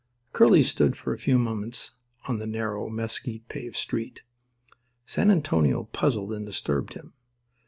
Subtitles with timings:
[0.33, 1.91] Curly stood for a few moments
[2.27, 4.21] in the narrow, mesquite paved street.
[5.05, 7.13] San Antonio puzzled and disturbed him.